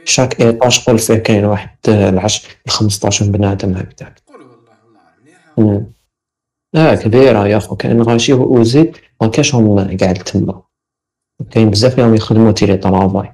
chaque 0.06 0.42
étage 0.42 0.86
قول 0.86 1.00
فيه 1.00 1.16
كاين 1.16 1.46
واحد 1.46 1.70
آه، 1.90 2.10
العشر 2.10 2.50
خمسطاش 2.68 3.24
بنادم 3.24 3.74
هكذاك 3.78 4.22
قولوا 4.28 4.48
والله 4.48 4.72
والله 4.86 5.02
مليحه 5.24 5.54
مم. 5.58 5.86
آه 6.76 6.96
كبيرة 6.96 7.48
يا 7.48 7.58
أخو 7.58 7.76
كاين 7.76 8.02
غاشي 8.02 8.34
وزيد 8.34 8.98
ما 9.22 9.28
كاش 9.28 9.56
هم 9.56 9.98
قاعد 9.98 10.16
تما. 10.18 10.62
كاين 11.52 11.70
بزاف 11.70 12.00
اللي 12.00 12.18
يخدموا 12.18 12.52
télétravail 12.52 13.34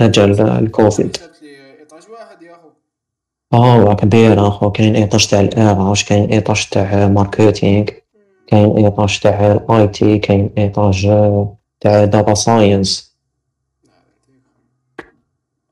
ال- 0.00 0.40
الكوفيد 0.40 1.12
جابت 1.12 1.42
les 1.42 1.78
étages 1.80 2.02
واحد 2.10 2.42
يا 2.42 2.54
اخو 2.54 2.68
آه 3.56 3.94
كبيرة 3.94 4.48
اخو 4.48 4.70
كاين 4.70 4.96
étage 4.96 5.26
تاع 5.26 5.40
ال 5.40 5.61
RH 5.61 6.04
كاين 6.04 6.30
étage 6.30 6.68
تاع 6.70 7.08
marketing 7.08 7.86
كاين 8.46 8.76
étage 8.76 9.20
تاع 9.20 9.52
ال 9.52 9.88
IT 9.88 10.18
كاين 10.18 10.50
étage 10.58 11.08
تاع 11.80 12.04
data 12.04 12.34
science. 12.34 13.16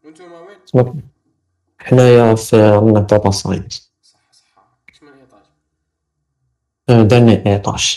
وانتوما 0.05 0.41
وين؟ 0.41 1.03
حنايا 1.79 2.35
في 2.35 2.62
عندنا 2.62 3.00
data 3.00 3.30
science. 3.30 3.92
صح 4.03 4.21
صح 4.33 4.69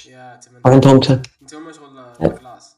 يا 0.07 0.39
تمن 0.41 0.61
عندهم 0.65 1.01
شغل 1.71 2.29
classe 2.29 2.77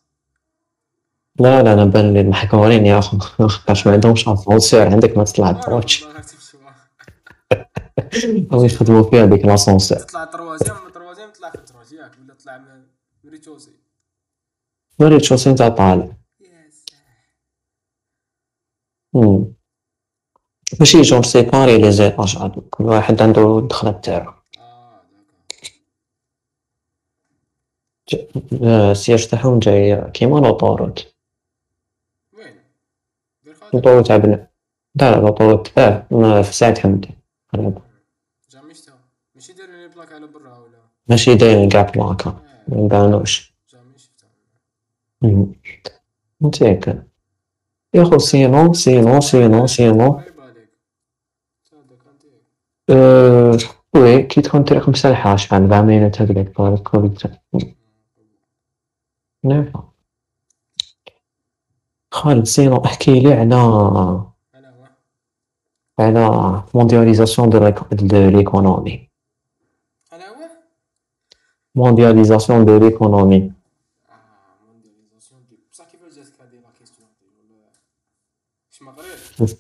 لا 1.39 1.63
لا 1.63 1.73
أنا 1.73 1.85
بان 1.85 2.13
لي 2.13 2.23
محقورين 2.23 2.85
يا 2.85 2.99
اخو 2.99 3.17
خاطرش 3.19 3.85
ما 3.87 3.93
عندهمش 3.93 4.27
اسانسير 4.27 4.91
عندك 4.91 5.17
ما 5.17 5.23
تطلع 5.23 5.49
الدروج 5.49 6.03
والله 7.99 8.39
تمشوا. 8.39 8.59
أو 8.59 8.65
يخدموا 8.65 9.03
فيها 9.03 9.25
ديك 9.25 9.45
l'ascenseur 9.45 9.97
تطلع 9.99 10.25
troisième 10.25 10.85
من 10.85 10.91
troisième 10.91 11.31
تطلع 11.31 11.49
في 11.49 11.55
الدروج 11.55 11.93
ياك 11.93 12.11
ولا 12.23 12.33
تطلع 12.33 12.57
من 12.57 12.83
من 13.23 13.31
rez-de-chaussée 13.31 13.71
م 14.99 15.23
rez-de-chaussée 15.23 15.35
نتا 15.35 15.69
طالع. 15.69 16.15
ماشي 20.79 21.01
genre 21.01 21.21
séparés 21.23 21.77
les 21.77 21.91
étages 21.91 22.37
هادو 22.37 22.61
كل 22.61 22.83
واحد 22.83 23.21
عنده 23.21 23.59
الدخلة 23.59 23.91
تاعو 23.91 24.33
آه 24.59 25.01
آه، 28.63 28.91
ال 28.91 28.97
siège 28.97 29.27
تاعهم 29.27 29.59
جاي 29.59 30.11
كيما 30.11 30.39
l'autoroute 30.39 31.13
l'autoroute 33.73 34.07
تاع 34.07 34.17
بن 34.17 34.31
لا 34.95 35.11
لا 35.11 35.15
l'autoroute 35.15 35.77
آه 35.77 36.07
ما 36.11 36.41
في 36.41 36.53
سعد 36.53 36.77
حمدي 36.77 37.09
قريب. 37.53 37.77
jamais 38.51 38.73
شتا 38.73 38.93
ماشي 39.35 39.53
دايرين 39.53 39.75
les 39.75 39.87
plaques 39.87 40.13
على 40.13 40.27
برا 40.27 40.57
ولا 40.57 40.77
ماشي 41.09 41.35
دايرين 41.35 41.69
كاع 41.69 41.81
بلاكا 41.81 42.29
آه، 42.29 42.41
ما 42.67 42.85
يبانوش. 42.85 43.53
jamais 43.73 43.97
شتا 43.97 44.27
مم. 45.21 45.53
أنتيك 46.41 47.03
يا 47.93 48.03
خو 48.03 48.17
sinon 48.17 48.73
sinon 48.73 49.21
sinon 49.21 49.67
sinon. 49.67 50.21
أه 52.89 53.57
oui 53.95 54.23
كي 54.23 54.41
تكون 54.41 54.63
طريق 54.63 54.89
مسلحة 54.89 55.35
شحال 55.35 55.61
4 55.63 55.81
minutes 55.81 56.21
هكذاك 56.21 56.55
طوال 56.55 56.73
ال 56.73 56.81
correct 56.81 57.31
نعم. 59.43 59.71
خالد 62.11 62.43
sinon 62.45 62.85
احكي 62.85 63.19
لي 63.19 63.33
على 63.33 63.55
على 65.99 66.63
mondialisation 66.75 67.49
de 67.49 67.59
l'économie 67.59 67.69
أنا 67.73 67.89
هو 67.99 67.99
موندياليزاسيون 67.99 68.29
دو 68.29 68.37
ليكونومي 68.37 69.09
آه 70.13 70.15
mondialisation 70.15 70.29
دي 70.29 70.47
بصح 70.47 70.47
كيفاش 70.47 70.47
جاتك 70.47 70.47
هادي 70.47 70.47
لا 70.47 70.47
كيستيون 70.47 71.49
ولا 71.49 71.58
كيش 78.69 78.81
ما 78.81 78.91
قريت 78.91 79.59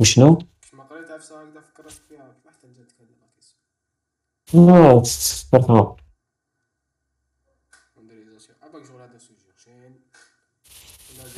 وشنو؟ 0.00 0.36
كيش 0.62 0.74
ما 0.74 0.84
قريت 0.84 1.10
عفسه 1.10 1.42
هكذا 1.42 1.60
فكرت 1.60 1.90
فيها 1.90 2.32
كيف 2.32 2.46
حتى 2.46 2.72
جاتك 2.72 3.00
هادي 3.00 3.14
la 3.14 3.28
question 3.36 4.66
لا 4.66 5.02
صراحة 5.02 5.96
mondialisation 7.96 8.58
اباك 8.62 8.84
شغل 8.84 9.00
هذا 9.00 9.16
ال 9.16 9.22
sujet 9.22 9.52
خشين 9.56 10.00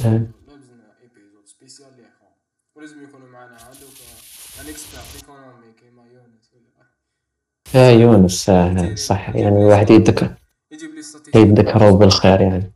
آه. 0.01 0.05
لازم 0.05 0.31
لازمنا 0.47 1.01
épisode 1.01 1.47
spécial 1.47 1.97
ليه 1.97 2.11
خو 2.21 2.27
ولازم 2.75 3.05
يكونوا 3.05 3.29
معنا 3.29 3.69
هادوك 3.69 3.95
un 4.61 4.69
expert 4.69 5.17
économie 5.17 5.73
كيما 5.73 6.07
يونس 6.07 6.51
ولا 6.55 6.98
آه 7.75 7.91
يونس 7.91 8.51
آه، 8.51 8.95
صح. 8.95 9.29
يعني 9.37 9.65
واحد 9.65 9.91
يتذكر. 9.91 10.35
يذكره 11.35 11.91
بالخير 11.91 12.41
يعني. 12.41 12.73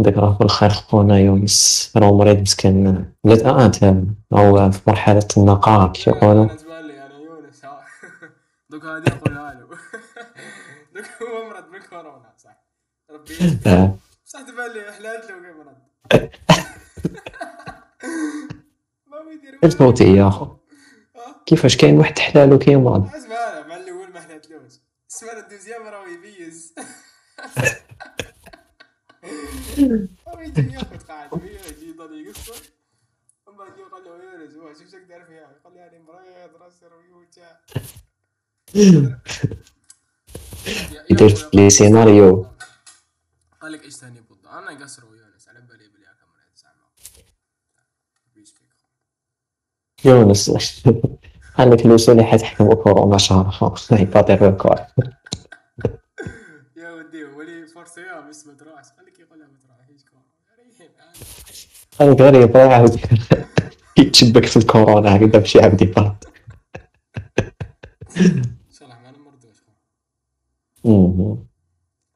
ذكره 0.00 0.36
بالخير 0.40 0.70
خونا 0.70 1.18
يونس. 1.18 1.92
راه 1.96 2.12
مريض 2.16 2.40
مسكين. 2.40 2.86
آه 3.26 3.66
أنت 3.66 3.84
هو 4.32 4.70
في 4.70 4.80
مرحلة 4.86 5.28
النقاهة 5.36 5.92
كيف 5.92 6.06
يقولوا 6.06 6.46
دوك 8.70 8.84
هادي 8.84 9.10
نقولها 9.10 9.54
له 9.54 9.66
دوك 10.94 11.04
هو 11.22 11.48
مرض 11.50 11.70
بالكورونا 11.72 12.32
صح 12.38 12.64
ربي 13.10 13.32
يهديه. 13.34 13.72
آه. 13.72 13.94
صح 14.24 14.40
تبان 14.40 14.72
لي 14.72 14.92
حلات 14.92 15.30
له 15.30 15.36
كيف 15.36 15.56
مرض 15.56 15.76
ما 19.06 20.04
يا 20.16 20.28
أخو؟ 20.28 20.55
كيفاش 21.46 21.76
كاين 21.76 21.98
واحد 21.98 22.18
حلال 22.18 22.58
كيمرض 22.58 23.06
اسمع 23.14 23.36
أنا 23.36 23.66
مع 23.66 23.76
الأول 23.76 24.12
ما 24.12 24.20
حلاتلوش 24.20 24.72
اسمع 25.10 25.32
الدوزيام 25.32 25.82
راه 25.82 26.08
يبيز 26.08 26.74
راه 30.26 30.42
يجي 30.42 30.72
ياخذ 30.72 30.98
قاعد 30.98 31.32
ويا 31.34 31.60
يجي 31.66 31.88
يضل 31.90 32.26
يقصر 32.26 32.62
ومن 33.46 33.56
بعد 33.58 33.78
يقول 33.78 34.04
له 34.04 34.24
يونس 34.24 34.54
هو 34.54 34.74
شوف 34.74 34.88
شك 34.92 35.04
دار 35.08 35.24
فيها. 35.24 35.52
يقول 35.60 35.74
لي 35.74 35.88
أنا 35.88 35.98
مريض 35.98 36.56
راسي 36.62 36.86
رويوتا 36.86 37.60
درت 41.18 41.54
لي 41.54 41.70
سيناريو. 41.70 42.46
قال 43.60 43.72
لك 43.72 43.84
إيش 43.84 43.94
ثاني 43.94 44.20
بود 44.20 44.46
أنا 44.46 44.70
يقصروا 44.70 45.16
يونس 45.16 45.48
على 45.48 45.60
بالي 45.60 45.88
بلي 45.88 46.06
زعما 46.56 46.86
يونس. 50.04 50.50
قال 51.58 51.70
لك 51.70 51.86
الوصول 51.86 52.24
حتحكم 52.24 52.74
كورونا 52.74 53.18
شهر 53.18 53.50
خلاص 53.50 53.92
يباطي 53.92 54.34
الريكورد 54.34 54.86
يا 56.76 56.90
ودي 56.92 57.24
ولي 57.24 57.66
فرصة 57.66 58.02
يا 58.02 58.20
بس 58.20 58.46
ما 58.46 58.54
تروحش 58.54 58.86
قال 58.96 59.06
لك 59.06 59.20
يقول 59.20 59.38
لها 59.38 59.48
ما 59.48 59.76
ريحين 59.78 60.88
قال 61.98 62.10
لك 62.12 62.20
غير 62.20 62.56
يعاود 62.56 63.00
يتشبك 63.98 64.44
في 64.46 64.56
الكورونا 64.56 65.16
هكذا 65.16 65.26
باش 65.26 65.56
يعاود 65.56 65.82
يبرد 65.82 66.24
الله 68.82 68.98
ما 69.02 69.10
نمرضوش. 69.10 69.56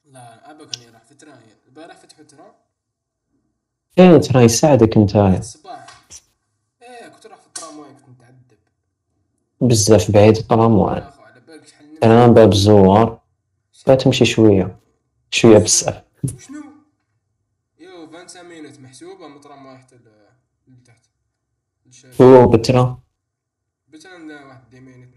لا 0.05 0.51
أبا 0.51 0.65
كان 0.65 0.83
يروح 0.83 1.03
فتره 1.05 1.39
البارح 1.69 1.97
فتحوا 1.97 2.25
ترى 2.25 2.55
إيه 3.99 4.19
ترى 4.19 4.43
يساعدك 4.43 4.97
أنت. 4.97 5.17
الصباح 5.17 5.87
إيه 6.83 7.09
كنت 7.09 7.27
راح 7.27 7.39
في 7.39 7.47
الترامواي 7.47 7.89
كنت 7.93 8.09
نتعذب 8.09 8.59
بزاف 9.61 10.11
بعيد 10.11 10.37
نمشي. 10.53 12.03
أنا 12.03 12.27
من 12.27 12.35
باب 12.35 12.53
الزوار 12.53 13.21
فتمشي 13.73 14.25
شوية 14.25 14.77
شوية 15.31 15.59
بزاف. 15.59 16.03
شنو؟ 16.39 16.63
يو 17.79 18.07
25 18.07 18.49
minutes 18.49 18.81
محسوبة 18.81 19.29
من 19.29 19.37
الترامواي 19.37 19.79
حتى 19.79 19.97
لتحت. 20.69 21.05
هو 22.21 22.47
بترا. 22.49 23.01
عندنا 24.05 24.47
واحد 24.47 24.71
dix 24.71 24.81
minutes 24.81 25.09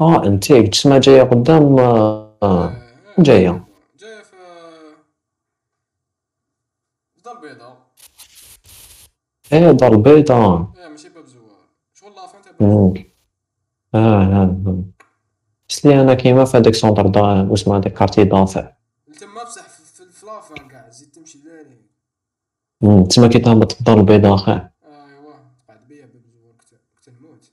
آه 0.00 0.24
انتيك 0.26 0.68
تسمى 0.68 1.00
جاية 1.00 1.22
قدام 1.22 1.78
آه. 1.78 2.36
آه، 2.42 2.72
جاية. 3.18 3.64
في 7.16 7.22
دار 7.24 7.36
البيضاء 7.36 7.86
إيه 9.52 9.70
دار 9.70 9.92
البيضاء 9.92 10.72
إيه 10.76 10.88
ماشي 10.88 11.08
باب 11.08 11.26
زوار. 11.26 11.66
شغل 11.94 12.12
لافان 12.14 12.42
تاع. 12.42 13.11
آه 13.94 14.22
آه 14.42 14.84
بس 15.68 15.86
لي 15.86 16.00
أنا 16.00 16.14
كيما 16.14 16.44
في 16.44 16.56
هذاك 16.56 16.74
سونتر 16.74 17.06
دا 17.06 17.20
واسمه 17.20 17.76
هذاك 17.76 17.92
كارتي 17.92 18.24
دافع 18.24 18.72
تما 19.20 19.44
بصح 19.44 19.68
في 19.68 20.02
الفلافان 20.02 20.68
كاع 20.68 20.90
زيد 20.90 21.10
تمشي 21.10 21.38
لالي 21.38 21.76
مم. 22.80 23.04
تسمى 23.04 23.28
كي 23.28 23.38
تهبط 23.38 23.76
الدار 23.78 23.98
البيضاء 24.00 24.36
خير 24.36 24.54
ايوا 24.84 25.34
تقعد 25.68 25.88
بيا 25.88 26.06
كنت 26.06 26.74
كنت 27.06 27.08
نموت 27.16 27.50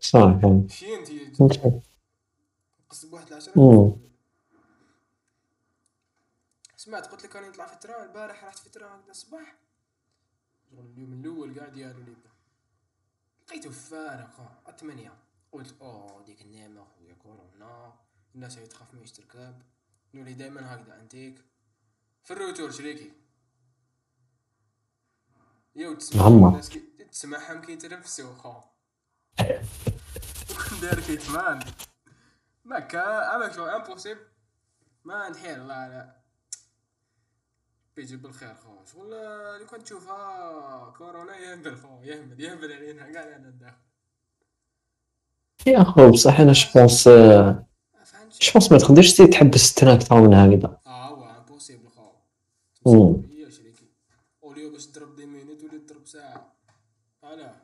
صح. 0.00 0.40
شي 0.68 0.94
أنت 0.94 1.36
فهمت. 1.36 1.82
قص 2.90 3.04
بواحد 3.04 3.26
العشرة. 3.28 3.96
سمعت 6.76 7.06
قلت 7.06 7.24
لك 7.24 7.36
راني 7.36 7.48
نطلع 7.48 7.66
في 7.66 7.72
ال 7.74 7.80
train 7.80 8.08
البارح 8.08 8.44
رحت 8.44 8.58
في 8.58 8.66
ال 8.66 8.70
train 8.70 8.88
هكذا 9.00 9.10
الصباح 9.10 9.54
اليوم 10.72 11.12
الأول 11.12 11.58
قاعد 11.60 11.76
يالو 11.76 11.98
لي 12.00 12.14
لقيته 13.46 13.70
فارغ 13.70 14.26
خا 14.30 14.62
الثمانية. 14.68 15.12
قلت 15.52 15.74
أوه 15.80 16.24
ديك 16.24 16.42
النعمة 16.42 16.84
خويا 16.84 17.14
كورونا. 17.14 17.94
الناس 18.34 18.58
هي 18.58 18.66
تخاف 18.66 18.94
ما 18.94 19.04
تركب 19.04 19.62
نولي 20.14 20.34
دايما 20.34 20.74
هكذا 20.74 21.00
أنتيك. 21.00 21.44
في 22.22 22.30
ال 22.30 22.36
retour 22.36 22.70
شريكي 22.70 23.12
يو 25.76 25.94
تسمع. 25.94 26.26
الناس 26.26 26.68
كي 26.68 26.80
تسمعهم 27.10 27.62
خا 28.38 28.64
داير 30.82 31.00
كيتمان 31.00 31.64
ما 32.64 32.80
كا 32.80 33.36
أما 33.36 33.52
شو 33.52 33.66
امبوسيبل 33.66 34.20
ما 35.04 35.28
نحيل 35.28 35.58
لا 35.58 35.88
لا. 35.88 36.23
بيجي 37.96 38.16
بالخير 38.16 38.54
خو 38.54 38.70
شغل 38.92 39.14
اللي 39.14 39.66
كنت 39.66 39.82
تشوفها 39.82 40.94
كورونا 40.98 41.36
يهبل 41.36 41.76
خو 41.76 42.02
يهبل 42.02 42.40
يهبل 42.40 42.72
علينا 42.72 43.02
قاعد 43.02 43.32
أنا 43.32 43.50
داخل 43.60 43.76
يا 45.66 45.82
اخو 45.82 46.10
بصح 46.10 46.40
أنا 46.40 46.52
جوبونس 46.52 47.08
فهمت 47.08 48.42
جوبونس 48.42 48.72
ما 48.72 48.78
تقدرش 48.78 49.12
تحبس 49.16 49.82
أكثر 49.84 50.20
من 50.20 50.34
هكذا 50.34 50.78
آه 50.86 51.08
هو 51.08 51.24
امبوسيبل 51.38 51.88
خو. 52.84 53.14
هي 53.30 53.50
شريكي. 53.50 53.84
أوليو 54.44 54.72
باش 54.72 54.86
تضرب 54.86 55.16
دي 55.16 55.26
مينوت 55.26 55.62
ولي 55.62 55.78
تضرب 55.78 56.06
ساعة. 56.06 56.52
علاه 57.22 57.54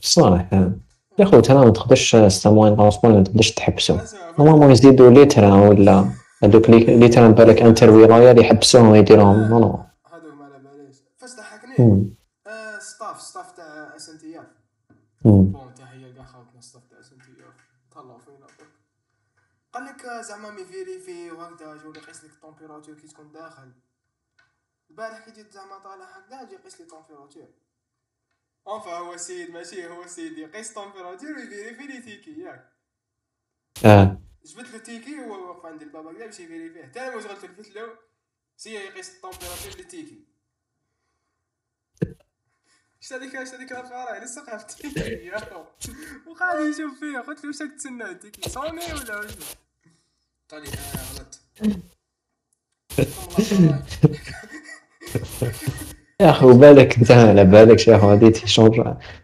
صالح 0.00 0.52
يا 0.52 1.24
اخو 1.24 1.40
ترى 1.40 1.64
ما 1.64 1.70
تقدرش 1.70 2.16
c'est 2.16 2.40
un 2.40 2.50
moyen 2.50 2.74
de 2.74 2.81
transport 2.81 3.12
ما 3.14 3.22
تقدرش 3.24 3.50
تحبسو. 3.50 3.98
normalement 4.38 4.70
يزيدوا 4.70 5.10
les 5.10 5.25
trains 5.25 5.54
ولا 5.68 6.10
هذوك 6.42 6.70
les 6.70 6.78
les 6.98 7.08
trains 7.08 7.28
بالك 7.28 7.62
entre 7.62 7.90
ولاية 7.90 8.30
اللي 8.30 8.42
يحبسوهم 8.42 8.88
ويديروهم 8.88 9.48
non 9.50 9.58
non 9.58 9.84
هذوك 10.12 10.34
ما 10.34 10.44
على 10.44 10.58
باليش 10.58 10.96
فاش 11.16 11.30
ضحكني 11.36 12.10
staff 12.80 13.20
staff 13.22 13.52
تاع 13.52 13.96
SNTF. 13.96 14.46
bon 15.24 15.74
تحية 15.74 16.06
لكاع 16.06 16.24
خوتنا 16.24 16.60
staff 16.60 16.82
تاع 16.90 17.00
SNTF 17.00 17.54
تهلاو 17.94 18.18
فينا 18.18 18.46
قال 19.72 19.84
لك 19.84 20.04
آه، 20.04 20.22
زعما 20.22 20.50
mais 20.50 20.64
vérifie 20.64 21.30
وهكذا 21.30 21.76
جو 21.76 21.92
يقيس 21.92 22.24
لك 22.24 22.30
ال 22.30 22.35
température 22.35 22.94
كي 22.94 23.06
تكون 23.08 23.32
داخل. 23.32 23.72
البارح 24.90 25.24
كي 25.24 25.30
جيت 25.30 25.52
زعما 25.52 25.78
طالع 25.78 26.04
هكذا 26.04 26.48
جي 26.48 26.54
يقيس 26.54 26.80
لي 26.80 26.86
ال 26.86 26.91
température 26.91 27.48
انفا 28.68 28.98
هو 28.98 29.14
السيد 29.14 29.50
ماشي 29.50 29.86
هو 29.86 30.02
السيد 30.02 30.38
يقيس 30.38 30.68
التمبيراتور 30.70 31.30
ويفيريفي 31.30 31.86
لي 31.86 31.98
تيكي 32.00 32.40
ياك. 32.40 32.72
آه. 33.84 34.18
جبت 34.46 34.70
له 34.70 34.78
تيكي 34.78 35.20
وهو 35.20 35.48
واقف 35.48 35.66
عند 35.66 35.82
الباب 35.82 36.06
هكذا 36.06 36.26
باش 36.26 36.40
يفيريفيه 36.40 36.82
حتى 36.82 37.00
أنا 37.00 37.16
واش 37.16 37.26
غلت 37.26 37.68
له 37.68 37.98
سي 38.56 38.74
يقيس 38.74 39.10
التمبيراتور 39.10 39.72
لي 39.76 39.84
تيكي 39.84 40.24
إيش 43.02 43.12
هذيك 43.12 43.36
إيش 43.36 43.48
هذيك 43.48 43.72
الفاره 43.72 44.24
لسه 44.24 44.44
قافت 44.44 44.86
وقاعد 46.26 46.60
يشوف 46.60 46.98
فيا 47.00 47.20
قلت 47.20 47.44
له 47.44 47.48
واش 47.48 47.58
تسنى 47.58 48.14
تيكي 48.14 48.50
صوني 48.50 48.92
ولا 48.92 49.18
واش 49.18 49.32
قال 50.48 50.62
لي 50.62 50.68
آه 50.68 51.12
غلط 51.12 51.40
يا 56.22 56.30
اخو 56.30 56.58
بالك 56.58 56.98
أنت 56.98 57.10
على 57.10 57.44
بالك 57.44 57.78
شي 57.78 57.96
اخو 57.96 58.08
هادي 58.10 58.30
تيشونج 58.30 58.80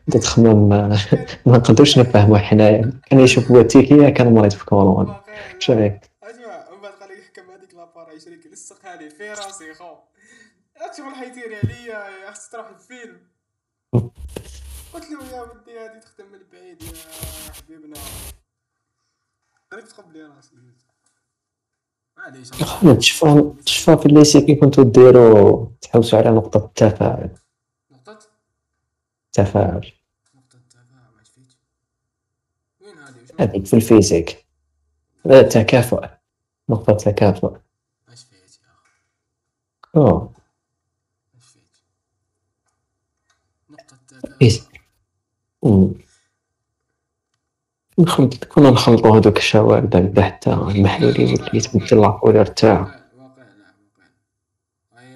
أنت 0.08 0.16
تخمم 0.16 0.72
آه، 0.72 0.98
ما 1.46 1.56
نقدروش 1.58 1.98
نفهمو 1.98 2.36
حنايا. 2.36 3.00
كان 3.10 3.20
يشوف 3.20 3.50
هو 3.52 3.62
تيكيا 3.62 4.10
كان 4.10 4.34
مريض 4.34 4.50
في 4.52 4.64
كورونا 4.64 5.20
شو 5.58 5.72
رأيك؟ 5.72 6.00
اسمع 6.22 6.70
من 6.74 6.80
بعد 6.82 6.92
قال 6.92 7.18
يحكم 7.18 7.50
هذيك 7.50 7.74
لابارا 7.74 8.12
يشريك 8.12 8.46
لصقها 8.46 8.96
لي 8.96 9.10
في 9.10 9.28
راسي 9.30 9.74
خو. 9.74 9.94
تشوف 10.92 11.06
اللي 11.06 11.16
حيطير 11.16 11.58
عليا 11.64 12.30
خصك 12.32 12.52
تروح 12.52 12.68
الفيلم. 12.68 13.18
قلت 14.94 15.10
له 15.10 15.36
يا 15.36 15.42
ودي 15.42 15.78
هذه 15.78 15.98
تخدم 16.00 16.26
من 16.32 16.38
بعيد 16.52 16.82
يا 16.82 16.88
حبيبنا. 17.62 17.96
قريب 19.72 19.84
تقبل 19.84 20.30
راسي. 20.36 20.50
خالد 22.62 22.98
تشفى 22.98 23.52
تشفى 23.66 23.96
في 23.96 24.06
ال 24.06 24.12
lycée 24.12 24.40
كي 24.40 24.54
كنتو 24.54 24.82
ديروا 24.82 25.66
تحوسوا 25.80 26.18
على 26.18 26.30
نقطة 26.30 26.64
التفاعل. 26.64 27.30
نقطة؟ 27.92 28.18
التفاعل 29.26 29.92
نقطة 30.34 30.58
وين 32.80 32.98
هذه؟ 32.98 33.14
هذيك 33.40 33.66
في 33.66 33.74
ال 33.76 33.83
physique. 33.83 34.46
التكافؤ 35.26 36.06
نقطة 36.68 36.90
التكافؤ 36.90 37.56
ما 38.08 38.14
شفيت 38.14 38.58
يا 38.62 38.68
أخي. 38.68 39.00
آه 39.96 40.32
ما 41.34 41.40
شفيت 41.40 41.76
نقطة 43.70 44.36
إيه. 44.42 46.01
نخلط 48.02 48.44
كنا 48.44 48.70
نخلطو 48.70 49.14
هادوك 49.14 49.36
الشواردة 49.38 50.00
بدا 50.00 50.22
حتى 50.22 50.52
المحلول 50.52 51.20
يولي 51.20 51.50
يتبدل 51.54 52.00
لاكولور 52.00 52.36
واقع 52.38 52.62
نعم 52.64 52.92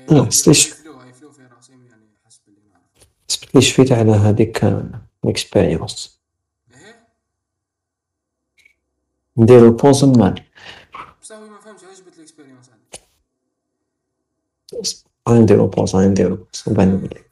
واقع 0.09 0.25
لا، 0.25 0.31
ستيش- 0.31 0.69
غيفلو 0.75 0.99
غيفلو 1.01 1.31
في 1.33 1.43
راسي 1.57 1.73
يعني 1.73 2.07
حسب 2.27 2.41
اللي 2.49 2.61
نعرف 2.73 2.83
سبت 3.29 3.55
لي 3.55 3.61
شفيت 3.61 3.93
على 3.93 4.13
هاديك 4.13 4.65
ليكسبيريونس 5.25 6.17
نديرو 9.39 9.71
بوز 9.73 10.05
مال 10.05 10.43
بصح 11.23 11.37
ما 11.37 11.61
فهمتش 11.61 11.85
علاش 11.85 11.99
جبت 12.01 12.17
الاكسبيريونس 12.17 12.71
عندك 12.71 13.01
غنديرو 15.29 15.67
بوز 15.67 15.97
غنديرو 15.97 16.37
بوز 16.37 16.65
وبان 16.67 16.89
نولي 16.91 17.25